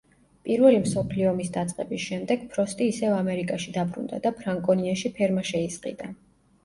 პირველი 0.47 0.77
მსოფლიო 0.83 1.27
ომის 1.31 1.51
დაწყების 1.57 2.01
შემდეგ 2.05 2.47
ფროსტი 2.55 2.87
ისევ 2.93 3.13
ამერიკაში 3.19 3.75
დაბრუნდა 3.79 4.21
და 4.25 4.33
ფრანკონიაში 4.41 5.13
ფერმა 5.21 5.45
შეისყიდა. 5.55 6.11